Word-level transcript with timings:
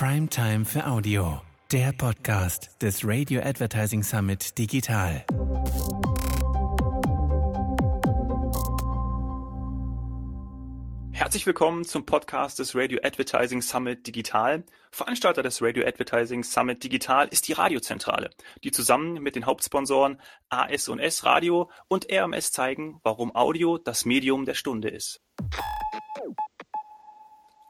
Primetime 0.00 0.64
für 0.64 0.86
Audio, 0.86 1.42
der 1.70 1.92
Podcast 1.92 2.70
des 2.80 3.06
Radio 3.06 3.42
Advertising 3.42 4.02
Summit 4.02 4.56
Digital. 4.56 5.26
Herzlich 11.12 11.44
willkommen 11.44 11.84
zum 11.84 12.06
Podcast 12.06 12.60
des 12.60 12.74
Radio 12.74 12.98
Advertising 13.02 13.60
Summit 13.60 14.06
Digital. 14.06 14.64
Veranstalter 14.90 15.42
des 15.42 15.60
Radio 15.60 15.86
Advertising 15.86 16.44
Summit 16.44 16.82
Digital 16.82 17.28
ist 17.28 17.46
die 17.46 17.52
Radiozentrale, 17.52 18.30
die 18.64 18.70
zusammen 18.70 19.22
mit 19.22 19.36
den 19.36 19.44
Hauptsponsoren 19.44 20.18
AS&S 20.48 21.24
Radio 21.24 21.70
und 21.88 22.10
RMS 22.10 22.52
zeigen, 22.52 23.00
warum 23.02 23.36
Audio 23.36 23.76
das 23.76 24.06
Medium 24.06 24.46
der 24.46 24.54
Stunde 24.54 24.88
ist. 24.88 25.20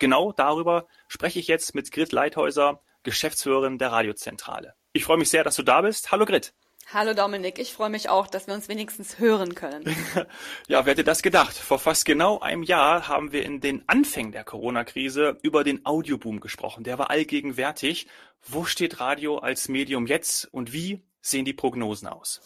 Genau 0.01 0.33
darüber 0.33 0.87
spreche 1.09 1.39
ich 1.39 1.47
jetzt 1.47 1.75
mit 1.75 1.93
Grit 1.93 2.11
Leithäuser, 2.11 2.81
Geschäftsführerin 3.03 3.77
der 3.77 3.93
Radiozentrale. 3.93 4.75
Ich 4.95 5.05
freue 5.05 5.19
mich 5.19 5.29
sehr, 5.29 5.45
dass 5.45 5.57
du 5.57 5.63
da 5.63 5.83
bist. 5.83 6.11
Hallo 6.11 6.25
Grit. 6.25 6.55
Hallo 6.93 7.13
Dominik, 7.13 7.59
ich 7.59 7.75
freue 7.75 7.91
mich 7.91 8.09
auch, 8.09 8.27
dass 8.27 8.47
wir 8.47 8.55
uns 8.55 8.69
wenigstens 8.69 9.19
hören 9.19 9.55
können. 9.55 9.85
ja, 10.69 10.85
wer 10.85 10.93
hätte 10.93 11.05
das 11.05 11.23
gedacht? 11.23 11.55
Vor 11.55 11.79
fast 11.79 12.07
genau 12.07 12.41
einem 12.41 12.63
Jahr 12.63 13.09
haben 13.09 13.31
wir 13.31 13.45
in 13.45 13.61
den 13.61 13.85
Anfängen 13.89 14.33
der 14.33 14.43
Corona-Krise 14.43 15.37
über 15.43 15.65
den 15.65 15.85
Audioboom 15.85 16.41
gesprochen. 16.41 16.83
Der 16.83 16.99
war 16.99 17.11
allgegenwärtig. 17.11 18.09
Wo 18.43 18.65
steht 18.65 19.01
Radio 19.01 19.39
als 19.39 19.69
Medium 19.69 20.07
jetzt 20.07 20.47
und 20.47 20.73
wie 20.73 21.03
sehen 21.21 21.45
die 21.45 21.53
Prognosen 21.53 22.09
aus? 22.09 22.41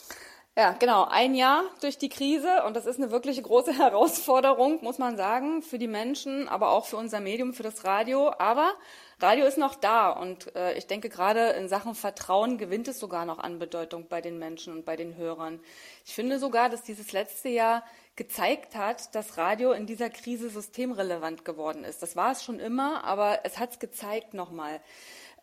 Ja, 0.56 0.70
genau. 0.78 1.02
Ein 1.02 1.34
Jahr 1.34 1.64
durch 1.80 1.98
die 1.98 2.08
Krise 2.08 2.62
und 2.64 2.76
das 2.76 2.86
ist 2.86 2.98
eine 2.98 3.10
wirklich 3.10 3.42
große 3.42 3.72
Herausforderung, 3.76 4.78
muss 4.84 4.98
man 4.98 5.16
sagen, 5.16 5.62
für 5.62 5.78
die 5.78 5.88
Menschen, 5.88 6.48
aber 6.48 6.70
auch 6.70 6.86
für 6.86 6.96
unser 6.96 7.18
Medium, 7.18 7.54
für 7.54 7.64
das 7.64 7.84
Radio. 7.84 8.32
Aber 8.38 8.72
Radio 9.18 9.46
ist 9.46 9.58
noch 9.58 9.74
da 9.74 10.10
und 10.10 10.54
äh, 10.54 10.74
ich 10.74 10.86
denke 10.86 11.08
gerade 11.08 11.50
in 11.54 11.68
Sachen 11.68 11.96
Vertrauen 11.96 12.56
gewinnt 12.56 12.86
es 12.86 13.00
sogar 13.00 13.24
noch 13.24 13.40
an 13.40 13.58
Bedeutung 13.58 14.06
bei 14.08 14.20
den 14.20 14.38
Menschen 14.38 14.72
und 14.72 14.84
bei 14.84 14.94
den 14.94 15.16
Hörern. 15.16 15.58
Ich 16.04 16.14
finde 16.14 16.38
sogar, 16.38 16.68
dass 16.68 16.82
dieses 16.82 17.10
letzte 17.10 17.48
Jahr 17.48 17.82
gezeigt 18.14 18.76
hat, 18.76 19.12
dass 19.16 19.36
Radio 19.36 19.72
in 19.72 19.86
dieser 19.86 20.08
Krise 20.08 20.50
systemrelevant 20.50 21.44
geworden 21.44 21.82
ist. 21.82 22.00
Das 22.00 22.14
war 22.14 22.30
es 22.30 22.44
schon 22.44 22.60
immer, 22.60 23.02
aber 23.02 23.40
es 23.42 23.58
hat 23.58 23.72
es 23.72 23.78
gezeigt 23.80 24.34
nochmal. 24.34 24.80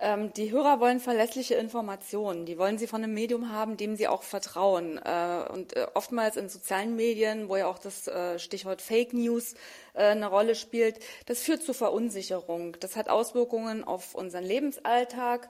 Ähm, 0.02 0.34
die 0.34 0.52
Hörer 0.52 0.80
wollen 0.80 1.00
verlässliche 1.00 1.54
Informationen. 1.54 2.48
Die 2.48 2.58
wollen 2.58 2.80
sie 2.80 2.88
von 2.88 3.04
einem 3.04 3.14
Medium 3.14 3.52
haben, 3.52 3.78
dem 3.78 3.96
sie 3.96 4.08
auch 4.08 4.24
vertrauen. 4.24 4.98
Äh, 4.98 5.44
und 5.54 5.76
äh, 5.76 5.86
oftmals 5.94 6.38
in 6.38 6.50
sozialen 6.50 6.96
Medien, 6.96 7.50
wo 7.50 7.56
ja 7.56 7.68
auch 7.68 7.78
das 7.78 8.08
äh, 8.08 8.40
Stichwort 8.40 8.82
Fake 8.82 9.14
News 9.14 9.54
äh, 9.94 10.06
eine 10.06 10.28
Rolle 10.28 10.56
spielt, 10.56 11.00
das 11.28 11.44
führt 11.44 11.62
zu 11.62 11.74
Verunsicherung. 11.74 12.76
Das 12.80 12.96
hat 12.96 13.10
Auswirkungen 13.10 13.84
auf 13.84 14.16
unseren 14.16 14.44
Lebensalltag 14.44 15.50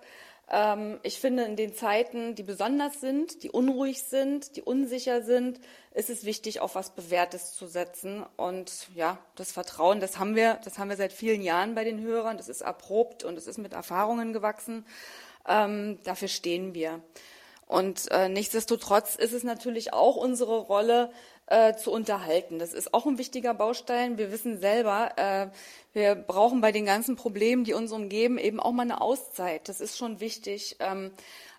ich 1.04 1.20
finde, 1.22 1.44
in 1.44 1.56
den 1.56 1.74
Zeiten, 1.74 2.36
die 2.36 2.44
besonders 2.44 3.00
sind, 3.00 3.42
die 3.44 3.50
unruhig 3.50 4.04
sind, 4.04 4.58
die 4.58 4.62
unsicher 4.62 5.22
sind, 5.22 5.62
ist 5.94 6.10
es 6.10 6.26
wichtig, 6.26 6.60
auf 6.60 6.76
was 6.76 6.90
Bewährtes 6.90 7.54
zu 7.54 7.68
setzen. 7.68 8.26
Und 8.36 8.90
ja, 8.94 9.18
das 9.36 9.54
Vertrauen, 9.54 10.02
das 10.02 10.20
haben 10.20 10.36
wir, 10.36 10.56
das 10.66 10.78
haben 10.78 10.90
wir 10.90 10.98
seit 10.98 11.14
vielen 11.14 11.42
Jahren 11.42 11.74
bei 11.74 11.86
den 11.86 12.02
Hörern. 12.02 12.36
Das 12.36 12.50
ist 12.50 12.62
erprobt 12.62 13.24
und 13.24 13.38
es 13.38 13.48
ist 13.48 13.60
mit 13.60 13.72
Erfahrungen 13.72 14.34
gewachsen. 14.34 14.86
Ähm, 15.48 16.00
dafür 16.04 16.28
stehen 16.28 16.74
wir. 16.74 17.02
Und 17.72 18.12
äh, 18.12 18.28
nichtsdestotrotz 18.28 19.16
ist 19.16 19.32
es 19.32 19.46
natürlich 19.46 19.94
auch 19.94 20.18
unsere 20.18 20.60
Rolle, 20.60 21.10
äh, 21.48 21.74
zu 21.78 21.90
unterhalten. 21.90 22.60
Das 22.60 22.74
ist 22.74 22.94
auch 22.94 23.06
ein 23.06 23.18
wichtiger 23.18 23.54
Baustein. 23.54 24.18
Wir 24.18 24.30
wissen 24.30 24.60
selber, 24.60 25.12
äh, 25.16 25.48
wir 25.94 26.16
brauchen 26.16 26.60
bei 26.60 26.74
den 26.74 26.86
ganzen 26.86 27.16
Problemen, 27.16 27.64
die 27.64 27.74
uns 27.74 27.94
umgeben, 27.94 28.38
eben 28.38 28.60
auch 28.60 28.74
mal 28.74 28.84
eine 28.84 29.00
Auszeit. 29.00 29.70
Das 29.70 29.80
ist 29.80 29.98
schon 29.98 30.20
wichtig. 30.20 30.76
Ähm, 30.82 31.12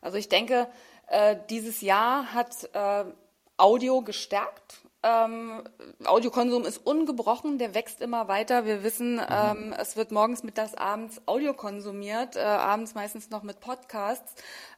also 0.03 0.19
ich 0.19 0.29
denke, 0.29 0.69
äh, 1.07 1.37
dieses 1.49 1.81
Jahr 1.81 2.35
hat 2.35 2.69
äh, 2.75 3.05
Audio 3.57 4.03
gestärkt. 4.03 4.82
Ähm, 5.05 5.65
Audiokonsum 6.05 6.65
ist 6.65 6.79
ungebrochen, 6.79 7.59
der 7.59 7.75
wächst 7.75 8.01
immer 8.01 8.29
weiter. 8.29 8.65
Wir 8.65 8.85
wissen, 8.85 9.15
mhm. 9.17 9.27
ähm, 9.29 9.75
es 9.77 9.97
wird 9.97 10.13
morgens, 10.13 10.45
mittags, 10.45 10.75
abends 10.75 11.21
Audio 11.27 11.55
konsumiert, 11.55 12.37
äh, 12.37 12.41
abends 12.41 12.95
meistens 12.95 13.29
noch 13.31 13.43
mit 13.43 13.59
Podcasts. 13.59 14.35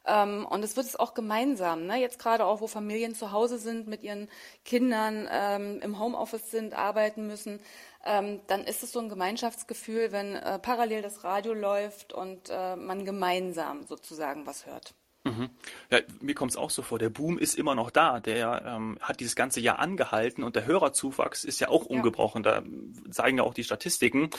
Ähm, 0.07 0.47
und 0.47 0.65
es 0.65 0.77
wird 0.77 0.87
es 0.87 0.97
auch 0.97 1.13
gemeinsam. 1.13 1.87
Ne? 1.87 2.01
Jetzt 2.01 2.19
gerade 2.19 2.47
auch, 2.47 2.63
wo 2.63 2.67
Familien 2.67 3.15
zu 3.15 3.33
Hause 3.33 3.59
sind, 3.59 3.87
mit 3.87 4.03
ihren 4.03 4.31
Kindern 4.65 5.29
ähm, 5.31 5.81
im 5.83 5.99
Homeoffice 5.99 6.51
sind, 6.51 6.75
arbeiten 6.75 7.27
müssen, 7.27 7.61
ähm, 8.07 8.41
dann 8.47 8.65
ist 8.65 8.83
es 8.83 8.93
so 8.93 9.01
ein 9.01 9.11
Gemeinschaftsgefühl, 9.11 10.11
wenn 10.13 10.37
äh, 10.37 10.59
parallel 10.59 11.03
das 11.03 11.25
Radio 11.25 11.53
läuft 11.53 12.15
und 12.15 12.49
äh, 12.51 12.77
man 12.77 13.05
gemeinsam 13.05 13.85
sozusagen 13.87 14.47
was 14.47 14.65
hört. 14.65 14.95
Mhm. 15.25 15.49
Ja, 15.91 16.01
mir 16.21 16.35
kommt 16.35 16.51
es 16.51 16.57
auch 16.57 16.71
so 16.71 16.83
vor, 16.83 16.99
der 16.99 17.09
Boom 17.09 17.39
ist 17.39 17.55
immer 17.55 17.75
noch 17.75 17.91
da. 17.91 18.21
Der 18.21 18.63
ähm, 18.67 18.99
hat 19.01 19.21
dieses 19.21 19.35
ganze 19.35 19.61
Jahr 19.61 19.79
angehalten 19.79 20.45
und 20.45 20.55
der 20.55 20.67
Hörerzuwachs 20.67 21.45
ist 21.45 21.61
ja 21.61 21.69
auch 21.69 21.87
ungebrochen. 21.87 22.45
Ja. 22.45 22.61
Da 22.61 22.67
zeigen 23.11 23.39
ja 23.39 23.45
auch 23.45 23.55
die 23.55 23.65
Statistiken. 23.65 24.31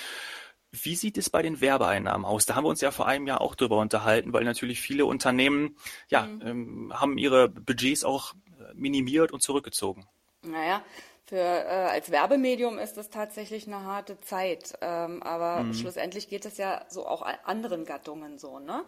Wie 0.71 0.95
sieht 0.95 1.17
es 1.17 1.29
bei 1.29 1.41
den 1.41 1.59
Werbeeinnahmen 1.59 2.25
aus? 2.25 2.45
Da 2.45 2.55
haben 2.55 2.65
wir 2.65 2.69
uns 2.69 2.81
ja 2.81 2.91
vor 2.91 3.07
einem 3.07 3.25
Jahr 3.25 3.41
auch 3.41 3.55
drüber 3.55 3.77
unterhalten, 3.77 4.31
weil 4.33 4.43
natürlich 4.43 4.79
viele 4.79 5.05
Unternehmen 5.05 5.75
ja, 6.09 6.27
mhm. 6.27 6.41
ähm, 6.45 6.93
haben 6.93 7.17
ihre 7.17 7.49
Budgets 7.49 8.03
auch 8.03 8.33
äh, 8.59 8.73
minimiert 8.75 9.31
und 9.31 9.41
zurückgezogen. 9.41 10.05
Naja, 10.43 10.83
für, 11.27 11.37
äh, 11.37 11.89
als 11.91 12.11
Werbemedium 12.11 12.77
ist 12.77 12.97
das 12.97 13.09
tatsächlich 13.09 13.65
eine 13.65 13.83
harte 13.83 14.19
Zeit. 14.21 14.73
Ähm, 14.81 15.23
aber 15.23 15.63
mhm. 15.63 15.73
schlussendlich 15.73 16.29
geht 16.29 16.45
es 16.45 16.57
ja 16.57 16.85
so 16.87 17.07
auch 17.07 17.25
anderen 17.43 17.85
Gattungen 17.85 18.37
so, 18.37 18.59
ne? 18.59 18.83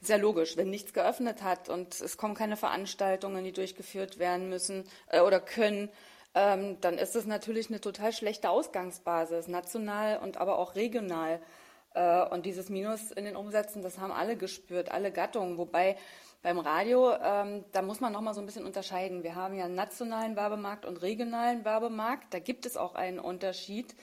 Ist 0.00 0.08
ja 0.08 0.16
logisch, 0.16 0.56
wenn 0.56 0.70
nichts 0.70 0.94
geöffnet 0.94 1.42
hat 1.42 1.68
und 1.68 2.00
es 2.00 2.16
kommen 2.16 2.34
keine 2.34 2.56
Veranstaltungen, 2.56 3.44
die 3.44 3.52
durchgeführt 3.52 4.18
werden 4.18 4.48
müssen 4.48 4.84
äh, 5.08 5.20
oder 5.20 5.38
können, 5.38 5.90
ähm, 6.34 6.80
dann 6.80 6.96
ist 6.96 7.14
es 7.14 7.26
natürlich 7.26 7.68
eine 7.68 7.80
total 7.80 8.12
schlechte 8.12 8.48
Ausgangsbasis, 8.48 9.48
national 9.48 10.18
und 10.18 10.38
aber 10.38 10.58
auch 10.58 10.74
regional. 10.76 11.42
Äh, 11.92 12.22
und 12.28 12.46
dieses 12.46 12.70
Minus 12.70 13.10
in 13.10 13.26
den 13.26 13.36
Umsätzen, 13.36 13.82
das 13.82 13.98
haben 13.98 14.12
alle 14.12 14.36
gespürt, 14.36 14.90
alle 14.90 15.12
Gattungen. 15.12 15.58
Wobei 15.58 15.96
beim 16.42 16.58
Radio, 16.58 17.14
ähm, 17.14 17.64
da 17.72 17.82
muss 17.82 18.00
man 18.00 18.12
noch 18.12 18.20
mal 18.20 18.34
so 18.34 18.40
ein 18.40 18.46
bisschen 18.46 18.66
unterscheiden. 18.66 19.22
Wir 19.22 19.36
haben 19.36 19.54
ja 19.54 19.64
einen 19.64 19.76
nationalen 19.76 20.36
Werbemarkt 20.36 20.84
und 20.84 21.00
regionalen 21.00 21.64
Werbemarkt. 21.64 22.34
Da 22.34 22.40
gibt 22.40 22.66
es 22.66 22.76
auch 22.76 22.96
einen 22.96 23.20
Unterschied. 23.20 23.94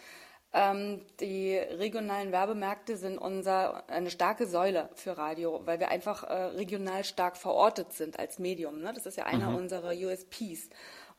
Ähm, 0.52 1.02
die 1.20 1.56
regionalen 1.58 2.32
Werbemärkte 2.32 2.98
sind 2.98 3.18
unser, 3.20 3.88
eine 3.90 4.10
starke 4.10 4.48
Säule 4.48 4.90
für 4.96 5.18
Radio, 5.18 5.62
weil 5.66 5.80
wir 5.80 5.90
einfach 5.90 6.24
äh, 6.24 6.34
regional 6.34 7.04
stark 7.04 7.38
verortet 7.38 7.94
sind 7.94 8.18
als 8.18 8.40
Medium. 8.40 8.82
Ne? 8.82 8.92
Das 8.94 9.06
ist 9.06 9.18
ja 9.18 9.26
einer 9.26 9.52
mhm. 9.52 9.58
unserer 9.58 9.92
USPs. 9.92 10.70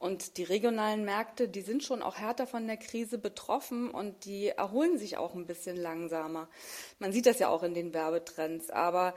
Und 0.00 0.38
die 0.38 0.44
regionalen 0.44 1.04
Märkte, 1.04 1.46
die 1.46 1.60
sind 1.60 1.84
schon 1.84 2.02
auch 2.02 2.16
härter 2.16 2.46
von 2.46 2.66
der 2.66 2.78
Krise 2.78 3.18
betroffen 3.18 3.90
und 3.90 4.24
die 4.24 4.48
erholen 4.48 4.96
sich 4.96 5.18
auch 5.18 5.34
ein 5.34 5.44
bisschen 5.44 5.76
langsamer. 5.76 6.48
Man 6.98 7.12
sieht 7.12 7.26
das 7.26 7.38
ja 7.38 7.48
auch 7.48 7.62
in 7.62 7.74
den 7.74 7.92
Werbetrends. 7.92 8.70
Aber 8.70 9.14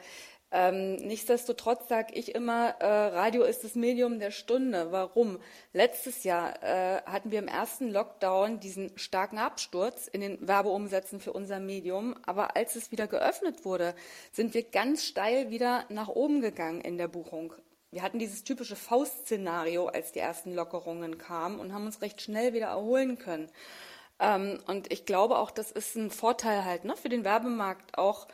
ähm, 0.56 0.98
nichtsdestotrotz 0.98 1.88
sage 1.88 2.14
ich 2.14 2.36
immer, 2.36 2.76
äh, 2.80 2.86
Radio 2.86 3.42
ist 3.42 3.64
das 3.64 3.74
Medium 3.74 4.20
der 4.20 4.30
Stunde. 4.30 4.92
Warum? 4.92 5.40
Letztes 5.74 6.24
Jahr 6.24 6.62
äh, 6.62 7.02
hatten 7.08 7.32
wir 7.32 7.40
im 7.40 7.48
ersten 7.48 7.90
Lockdown 7.90 8.60
diesen 8.60 8.96
starken 8.96 9.40
Absturz 9.40 10.08
in 10.08 10.22
den 10.22 10.48
Werbeumsätzen 10.48 11.20
für 11.20 11.34
unser 11.34 11.60
Medium. 11.60 12.16
Aber 12.28 12.56
als 12.56 12.76
es 12.76 12.92
wieder 12.92 13.08
geöffnet 13.08 13.66
wurde, 13.66 13.96
sind 14.32 14.54
wir 14.54 14.62
ganz 14.62 15.04
steil 15.04 15.50
wieder 15.50 15.86
nach 15.90 16.10
oben 16.10 16.40
gegangen 16.40 16.82
in 16.82 17.00
der 17.00 17.08
Buchung. 17.08 17.56
Wir 17.90 18.04
hatten 18.04 18.20
dieses 18.20 18.44
typische 18.44 18.76
Faustszenario, 18.76 19.88
als 19.88 20.12
die 20.12 20.20
ersten 20.20 20.54
Lockerungen 20.54 21.18
kamen 21.18 21.60
und 21.60 21.74
haben 21.74 21.88
uns 21.88 22.04
recht 22.04 22.22
schnell 22.22 22.54
wieder 22.54 22.68
erholen 22.68 23.18
können. 23.18 23.50
Ähm, 24.20 24.60
und 24.68 24.94
ich 24.94 25.08
glaube 25.08 25.40
auch, 25.40 25.50
das 25.50 25.72
ist 25.72 25.96
ein 25.96 26.12
Vorteil 26.12 26.64
halt 26.64 26.86
ne, 26.86 26.96
für 26.96 27.10
den 27.10 27.24
Werbemarkt 27.24 27.98
auch 27.98 28.28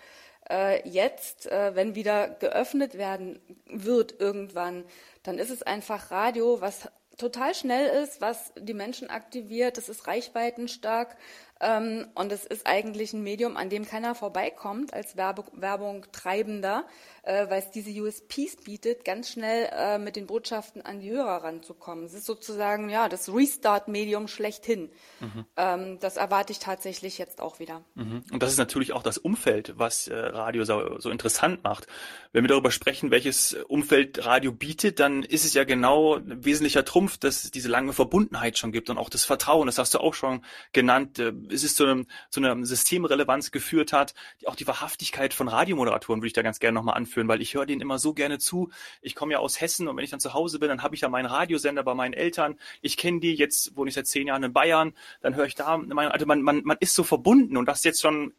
jetzt, 0.83 1.45
äh, 1.51 1.75
wenn 1.75 1.95
wieder 1.95 2.29
geöffnet 2.29 2.97
werden 2.97 3.39
wird 3.65 4.19
irgendwann, 4.19 4.85
dann 5.23 5.37
ist 5.37 5.49
es 5.49 5.63
einfach 5.63 6.11
Radio, 6.11 6.61
was 6.61 6.89
total 7.17 7.53
schnell 7.53 8.03
ist, 8.03 8.21
was 8.21 8.51
die 8.57 8.73
Menschen 8.73 9.09
aktiviert. 9.09 9.77
Das 9.77 9.89
ist 9.89 10.07
reichweitenstark. 10.07 11.17
Ähm, 11.61 12.07
und 12.15 12.31
es 12.31 12.45
ist 12.45 12.65
eigentlich 12.65 13.13
ein 13.13 13.21
Medium, 13.21 13.57
an 13.57 13.69
dem 13.69 13.85
keiner 13.85 14.15
vorbeikommt 14.15 14.93
als 14.93 15.17
Werbe 15.17 15.43
Werbung 15.53 16.05
Treibender, 16.11 16.85
äh, 17.23 17.49
weil 17.49 17.59
es 17.59 17.71
diese 17.71 17.91
USPs 18.01 18.57
bietet, 18.63 19.03
ganz 19.03 19.31
schnell 19.31 19.69
äh, 19.71 19.97
mit 19.97 20.15
den 20.15 20.25
Botschaften 20.25 20.81
an 20.81 20.99
die 21.01 21.11
Hörer 21.11 21.43
ranzukommen. 21.43 22.05
Es 22.05 22.13
ist 22.13 22.25
sozusagen 22.25 22.89
ja 22.89 23.09
das 23.09 23.33
Restart-Medium 23.33 24.27
schlechthin. 24.27 24.89
Mhm. 25.19 25.45
Ähm, 25.57 25.99
das 25.99 26.17
erwarte 26.17 26.53
ich 26.53 26.59
tatsächlich 26.59 27.17
jetzt 27.17 27.41
auch 27.41 27.59
wieder. 27.59 27.83
Mhm. 27.95 28.23
Und 28.31 28.41
das 28.41 28.51
ist 28.51 28.57
natürlich 28.57 28.93
auch 28.93 29.03
das 29.03 29.17
Umfeld, 29.17 29.73
was 29.77 30.07
äh, 30.07 30.15
Radio 30.15 30.63
so, 30.63 30.99
so 30.99 31.09
interessant 31.09 31.63
macht. 31.63 31.87
Wenn 32.31 32.43
wir 32.43 32.49
darüber 32.49 32.71
sprechen, 32.71 33.11
welches 33.11 33.53
Umfeld 33.53 34.25
Radio 34.25 34.51
bietet, 34.51 34.99
dann 34.99 35.23
ist 35.23 35.43
es 35.43 35.53
ja 35.53 35.65
genau 35.65 36.15
ein 36.15 36.45
wesentlicher 36.45 36.85
Trumpf, 36.85 37.17
dass 37.17 37.43
es 37.43 37.51
diese 37.51 37.67
lange 37.67 37.91
Verbundenheit 37.91 38.57
schon 38.57 38.71
gibt 38.71 38.89
und 38.89 38.97
auch 38.97 39.09
das 39.09 39.25
Vertrauen. 39.25 39.65
Das 39.65 39.77
hast 39.77 39.93
du 39.93 39.99
auch 39.99 40.13
schon 40.13 40.45
genannt. 40.71 41.19
Äh, 41.49 41.53
es 41.53 41.63
ist 41.63 41.77
zu 41.77 41.85
einem, 41.85 42.07
zu 42.29 42.39
einer 42.39 42.65
Systemrelevanz 42.65 43.51
geführt 43.51 43.93
hat. 43.93 44.13
Auch 44.45 44.55
die 44.55 44.67
Wahrhaftigkeit 44.67 45.33
von 45.33 45.47
Radiomoderatoren 45.47 46.21
würde 46.21 46.27
ich 46.27 46.33
da 46.33 46.41
ganz 46.41 46.59
gerne 46.59 46.75
nochmal 46.75 46.95
anführen, 46.95 47.27
weil 47.27 47.41
ich 47.41 47.53
höre 47.53 47.65
denen 47.65 47.81
immer 47.81 47.99
so 47.99 48.13
gerne 48.13 48.39
zu. 48.39 48.69
Ich 49.01 49.15
komme 49.15 49.33
ja 49.33 49.39
aus 49.39 49.59
Hessen 49.61 49.87
und 49.87 49.97
wenn 49.97 50.03
ich 50.03 50.11
dann 50.11 50.19
zu 50.19 50.33
Hause 50.33 50.59
bin, 50.59 50.69
dann 50.69 50.83
habe 50.83 50.95
ich 50.95 51.01
ja 51.01 51.09
meinen 51.09 51.25
Radiosender 51.25 51.83
bei 51.83 51.93
meinen 51.93 52.13
Eltern. 52.13 52.59
Ich 52.81 52.97
kenne 52.97 53.19
die, 53.19 53.33
jetzt 53.33 53.75
wohne 53.75 53.89
ich 53.89 53.95
seit 53.95 54.07
zehn 54.07 54.27
Jahren 54.27 54.43
in 54.43 54.53
Bayern, 54.53 54.93
dann 55.21 55.35
höre 55.35 55.45
ich 55.45 55.55
da, 55.55 55.79
also 55.79 56.25
man, 56.25 56.41
man, 56.41 56.61
man 56.63 56.77
ist 56.79 56.95
so 56.95 57.03
verbunden 57.03 57.57
und 57.57 57.65
das 57.65 57.83
jetzt 57.83 58.01
schon 58.01 58.33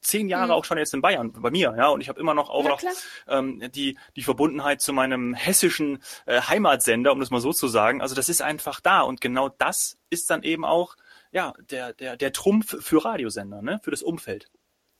zehn 0.00 0.28
Jahre 0.28 0.46
mhm. 0.46 0.52
auch 0.52 0.64
schon 0.64 0.78
jetzt 0.78 0.94
in 0.94 1.02
Bayern 1.02 1.32
bei 1.32 1.50
mir, 1.50 1.74
ja, 1.76 1.88
und 1.88 2.00
ich 2.00 2.08
habe 2.08 2.20
immer 2.20 2.34
noch 2.34 2.50
auch 2.50 2.64
ja, 2.64 2.70
noch 2.70 2.82
ähm, 3.28 3.62
die 3.74 3.98
die 4.16 4.22
Verbundenheit 4.22 4.80
zu 4.80 4.92
meinem 4.92 5.34
hessischen 5.34 6.02
äh, 6.26 6.40
Heimatsender, 6.40 7.12
um 7.12 7.20
das 7.20 7.30
mal 7.30 7.40
so 7.40 7.52
zu 7.52 7.68
sagen. 7.68 8.00
Also 8.00 8.14
das 8.14 8.28
ist 8.28 8.42
einfach 8.42 8.80
da 8.80 9.02
und 9.02 9.20
genau 9.20 9.48
das 9.48 9.98
ist 10.10 10.30
dann 10.30 10.42
eben 10.42 10.64
auch 10.64 10.96
ja 11.34 11.52
der 11.70 11.92
der 11.92 12.16
der 12.16 12.32
Trumpf 12.32 12.82
für 12.82 13.04
Radiosender, 13.04 13.60
ne, 13.60 13.80
für 13.82 13.90
das 13.90 14.02
Umfeld. 14.02 14.50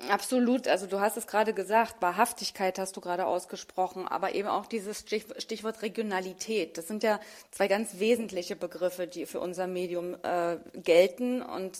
Absolut, 0.08 0.66
also 0.66 0.86
du 0.86 0.98
hast 0.98 1.16
es 1.16 1.28
gerade 1.28 1.54
gesagt, 1.54 2.02
Wahrhaftigkeit 2.02 2.78
hast 2.80 2.96
du 2.96 3.00
gerade 3.00 3.26
ausgesprochen, 3.26 4.08
aber 4.08 4.34
eben 4.34 4.48
auch 4.48 4.66
dieses 4.66 4.98
Stichwort 4.98 5.82
Regionalität. 5.82 6.76
Das 6.76 6.88
sind 6.88 7.04
ja 7.04 7.20
zwei 7.52 7.68
ganz 7.68 8.00
wesentliche 8.00 8.56
Begriffe, 8.56 9.06
die 9.06 9.24
für 9.24 9.38
unser 9.38 9.68
Medium 9.68 10.16
äh, 10.22 10.58
gelten 10.74 11.42
und 11.42 11.78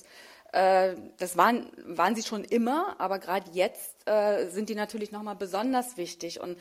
äh, 0.55 0.95
das 1.19 1.37
waren, 1.37 1.67
waren 1.85 2.15
sie 2.15 2.23
schon 2.23 2.45
immer, 2.45 2.95
aber 2.99 3.19
gerade 3.19 3.51
jetzt 3.53 4.09
äh, 4.09 4.47
sind 4.49 4.69
die 4.69 4.77
natürlich 4.77 5.11
nochmal 5.11 5.35
besonders 5.35 5.97
wichtig. 5.97 6.41
Und 6.41 6.59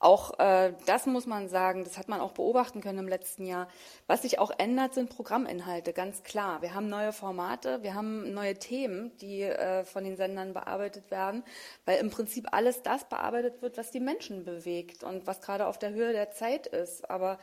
auch 0.00 0.38
äh, 0.40 0.74
das 0.86 1.06
muss 1.06 1.26
man 1.26 1.48
sagen, 1.48 1.84
das 1.84 1.96
hat 1.96 2.08
man 2.08 2.20
auch 2.20 2.32
beobachten 2.32 2.80
können 2.80 2.98
im 2.98 3.08
letzten 3.08 3.46
Jahr. 3.46 3.68
Was 4.08 4.22
sich 4.22 4.40
auch 4.40 4.50
ändert, 4.58 4.94
sind 4.94 5.10
Programminhalte, 5.10 5.92
ganz 5.92 6.24
klar. 6.24 6.60
Wir 6.60 6.74
haben 6.74 6.88
neue 6.88 7.12
Formate, 7.12 7.82
wir 7.84 7.94
haben 7.94 8.34
neue 8.34 8.54
Themen, 8.54 9.16
die 9.18 9.42
äh, 9.42 9.84
von 9.84 10.02
den 10.02 10.16
Sendern 10.16 10.52
bearbeitet 10.52 11.12
werden, 11.12 11.44
weil 11.84 11.98
im 11.98 12.10
Prinzip 12.10 12.48
alles 12.50 12.82
das 12.82 13.08
bearbeitet 13.08 13.62
wird, 13.62 13.78
was 13.78 13.92
die 13.92 14.00
Menschen 14.00 14.44
bewegt 14.44 15.04
und 15.04 15.26
was 15.28 15.40
gerade 15.40 15.66
auf 15.66 15.78
der 15.78 15.90
Höhe 15.90 16.12
der 16.12 16.32
Zeit 16.32 16.66
ist. 16.66 17.08
Aber 17.08 17.38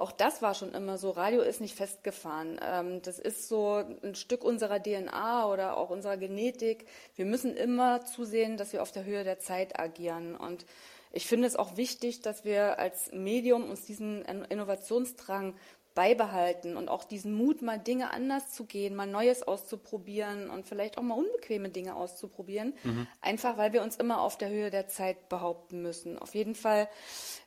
auch 0.00 0.12
das 0.12 0.40
war 0.40 0.54
schon 0.54 0.72
immer 0.72 0.96
so. 0.96 1.10
Radio 1.10 1.42
ist 1.42 1.60
nicht 1.60 1.74
festgefahren. 1.74 2.58
Ähm, 2.62 3.02
das 3.02 3.18
ist 3.18 3.48
so 3.48 3.84
ein 4.02 4.14
Stück 4.14 4.42
unserer 4.42 4.82
DNA 4.82 5.46
oder 5.46 5.76
auch 5.76 5.90
unserer 5.90 6.16
Genetik. 6.16 6.86
Wir 7.16 7.26
müssen 7.26 7.54
immer 7.54 8.04
zusehen, 8.04 8.56
dass 8.56 8.72
wir 8.72 8.82
auf 8.82 8.92
der 8.92 9.04
Höhe 9.04 9.24
der 9.24 9.38
Zeit 9.40 9.78
agieren. 9.78 10.36
Und 10.36 10.64
ich 11.12 11.26
finde 11.26 11.46
es 11.46 11.56
auch 11.56 11.76
wichtig, 11.76 12.22
dass 12.22 12.44
wir 12.44 12.78
als 12.78 13.12
Medium 13.12 13.68
uns 13.68 13.84
diesen 13.84 14.24
Innovationsdrang 14.24 15.54
beibehalten 15.94 16.76
und 16.76 16.88
auch 16.88 17.04
diesen 17.04 17.34
Mut, 17.34 17.62
mal 17.62 17.78
Dinge 17.78 18.12
anders 18.12 18.52
zu 18.52 18.64
gehen, 18.64 18.94
mal 18.94 19.06
Neues 19.06 19.42
auszuprobieren 19.42 20.48
und 20.48 20.66
vielleicht 20.66 20.98
auch 20.98 21.02
mal 21.02 21.14
unbequeme 21.14 21.68
Dinge 21.68 21.96
auszuprobieren, 21.96 22.74
mhm. 22.84 23.06
einfach 23.20 23.56
weil 23.58 23.72
wir 23.72 23.82
uns 23.82 23.96
immer 23.96 24.20
auf 24.20 24.38
der 24.38 24.50
Höhe 24.50 24.70
der 24.70 24.88
Zeit 24.88 25.28
behaupten 25.28 25.82
müssen. 25.82 26.18
Auf 26.18 26.34
jeden 26.34 26.54
Fall, 26.54 26.88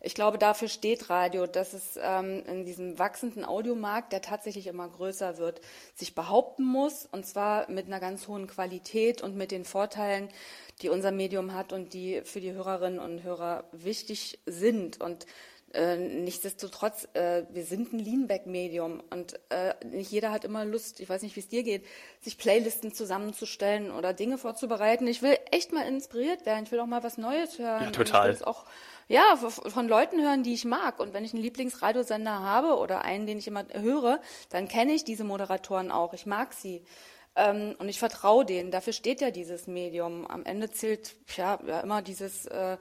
ich 0.01 0.13
glaube, 0.13 0.37
dafür 0.37 0.67
steht 0.67 1.09
Radio, 1.09 1.47
dass 1.47 1.73
es 1.73 1.97
ähm, 2.01 2.43
in 2.45 2.65
diesem 2.65 2.99
wachsenden 2.99 3.45
Audiomarkt, 3.45 4.11
der 4.11 4.21
tatsächlich 4.21 4.67
immer 4.67 4.89
größer 4.89 5.37
wird, 5.37 5.61
sich 5.95 6.13
behaupten 6.13 6.63
muss 6.63 7.07
und 7.11 7.25
zwar 7.25 7.69
mit 7.71 7.87
einer 7.87 7.99
ganz 7.99 8.27
hohen 8.27 8.47
Qualität 8.47 9.21
und 9.21 9.35
mit 9.35 9.51
den 9.51 9.63
Vorteilen, 9.63 10.29
die 10.81 10.89
unser 10.89 11.11
Medium 11.11 11.53
hat 11.53 11.71
und 11.71 11.93
die 11.93 12.21
für 12.23 12.41
die 12.41 12.51
Hörerinnen 12.51 12.99
und 12.99 13.23
Hörer 13.23 13.63
wichtig 13.71 14.39
sind. 14.45 14.99
Und 14.99 15.25
äh, 15.73 15.97
nichtsdestotrotz, 15.97 17.07
äh, 17.13 17.43
wir 17.49 17.65
sind 17.65 17.93
ein 17.93 17.99
Leanback-Medium 17.99 19.01
und 19.09 19.39
äh, 19.49 19.73
nicht 19.85 20.11
jeder 20.11 20.31
hat 20.31 20.45
immer 20.45 20.65
Lust, 20.65 20.99
ich 20.99 21.09
weiß 21.09 21.23
nicht, 21.23 21.35
wie 21.35 21.39
es 21.39 21.47
dir 21.49 21.63
geht, 21.63 21.83
sich 22.21 22.37
Playlisten 22.37 22.93
zusammenzustellen 22.93 23.91
oder 23.91 24.13
Dinge 24.13 24.37
vorzubereiten. 24.37 25.07
Ich 25.07 25.21
will 25.21 25.37
echt 25.51 25.73
mal 25.73 25.87
inspiriert 25.87 26.45
werden, 26.45 26.65
ich 26.65 26.71
will 26.71 26.79
auch 26.79 26.85
mal 26.85 27.03
was 27.03 27.17
Neues 27.17 27.57
hören. 27.57 27.85
Ja, 27.85 27.89
total. 27.91 28.31
Ich 28.31 28.39
will 28.39 28.45
auch 28.45 28.65
ja, 29.07 29.35
von 29.35 29.87
Leuten 29.87 30.21
hören, 30.21 30.43
die 30.43 30.53
ich 30.53 30.63
mag. 30.63 30.99
Und 30.99 31.13
wenn 31.13 31.25
ich 31.25 31.33
einen 31.33 31.41
Lieblingsradiosender 31.41 32.39
habe 32.39 32.77
oder 32.77 33.03
einen, 33.03 33.25
den 33.25 33.37
ich 33.37 33.47
immer 33.47 33.65
höre, 33.73 34.21
dann 34.49 34.67
kenne 34.67 34.93
ich 34.93 35.03
diese 35.03 35.23
Moderatoren 35.23 35.91
auch. 35.91 36.13
Ich 36.13 36.25
mag 36.25 36.53
sie. 36.53 36.83
Ähm, 37.35 37.75
und 37.79 37.89
ich 37.89 37.99
vertraue 37.99 38.45
denen. 38.45 38.71
Dafür 38.71 38.93
steht 38.93 39.21
ja 39.21 39.31
dieses 39.31 39.67
Medium. 39.67 40.27
Am 40.27 40.45
Ende 40.45 40.69
zählt 40.69 41.15
ja, 41.35 41.59
ja 41.65 41.79
immer 41.81 42.01
dieses 42.01 42.45
äh, 42.45 42.77